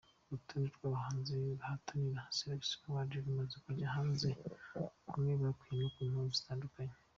[0.27, 4.29] Urutonde rw’abahanzi bahatanira Salax Awards rumaze kujya hanze
[5.07, 6.95] bamwe bikuyemo ku mpamvu zitandukanye.